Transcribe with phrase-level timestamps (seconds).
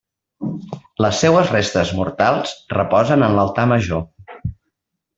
[1.05, 4.07] Les seues restes mortals reposen en l'altar major.